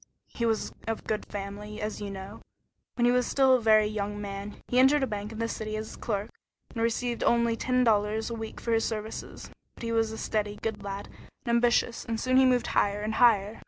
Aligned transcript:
He 0.29 0.47
was 0.47 0.73
of 0.87 1.03
good 1.03 1.27
family, 1.27 1.79
as 1.79 2.01
you 2.01 2.09
know. 2.09 2.41
When 2.95 3.05
he 3.05 3.11
was 3.11 3.27
still 3.27 3.53
a 3.53 3.61
very 3.61 3.85
young 3.85 4.19
man, 4.19 4.57
he 4.67 4.79
entered 4.79 5.03
a 5.03 5.05
bank 5.05 5.31
in 5.31 5.37
the 5.37 5.47
city 5.47 5.77
as 5.77 5.95
clerk, 5.95 6.31
and 6.71 6.81
received 6.81 7.23
only 7.23 7.55
ten 7.55 7.83
dollars 7.83 8.31
a 8.31 8.33
week 8.33 8.59
for 8.59 8.71
his 8.71 8.83
services, 8.83 9.51
but 9.75 9.83
he 9.83 9.91
was 9.91 10.11
a 10.11 10.17
steady, 10.17 10.55
good 10.63 10.81
lad, 10.81 11.07
and 11.45 11.49
ambitious, 11.49 12.03
and 12.03 12.19
soon 12.19 12.37
he 12.37 12.45
moved 12.47 12.65
higher 12.73 13.01
and 13.01 13.13
higher. 13.21 13.59